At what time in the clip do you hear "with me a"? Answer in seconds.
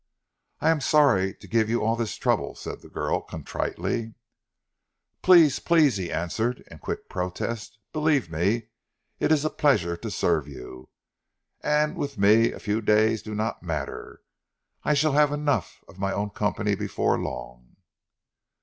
11.95-12.57